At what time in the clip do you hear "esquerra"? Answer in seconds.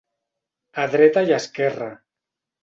1.37-1.91